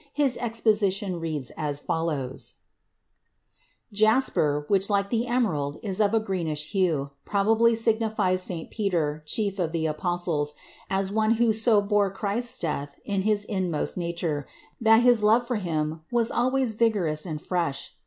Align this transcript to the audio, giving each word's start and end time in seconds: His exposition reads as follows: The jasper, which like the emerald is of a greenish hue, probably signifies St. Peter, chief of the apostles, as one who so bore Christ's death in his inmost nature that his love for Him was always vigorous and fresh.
His 0.13 0.35
exposition 0.37 1.19
reads 1.19 1.51
as 1.55 1.79
follows: 1.79 2.55
The 3.91 3.97
jasper, 3.97 4.65
which 4.67 4.89
like 4.89 5.11
the 5.11 5.27
emerald 5.27 5.77
is 5.83 6.01
of 6.01 6.15
a 6.15 6.19
greenish 6.19 6.71
hue, 6.71 7.11
probably 7.23 7.75
signifies 7.75 8.41
St. 8.41 8.71
Peter, 8.71 9.21
chief 9.27 9.59
of 9.59 9.71
the 9.73 9.85
apostles, 9.85 10.55
as 10.89 11.11
one 11.11 11.33
who 11.35 11.53
so 11.53 11.81
bore 11.81 12.09
Christ's 12.09 12.57
death 12.57 12.99
in 13.05 13.21
his 13.21 13.45
inmost 13.45 13.95
nature 13.95 14.47
that 14.81 15.03
his 15.03 15.23
love 15.23 15.45
for 15.45 15.57
Him 15.57 16.01
was 16.11 16.31
always 16.31 16.73
vigorous 16.73 17.23
and 17.27 17.39
fresh. 17.39 17.93